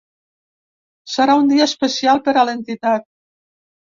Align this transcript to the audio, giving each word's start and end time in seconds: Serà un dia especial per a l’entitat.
Serà 1.15 1.35
un 1.41 1.51
dia 1.51 1.67
especial 1.71 2.21
per 2.27 2.35
a 2.39 2.45
l’entitat. 2.49 3.05